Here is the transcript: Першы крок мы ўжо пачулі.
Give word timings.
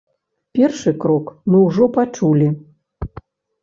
Першы 0.59 0.93
крок 1.05 1.25
мы 1.51 1.63
ўжо 1.69 1.91
пачулі. 2.01 2.53